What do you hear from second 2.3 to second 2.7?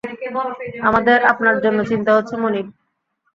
মনিব।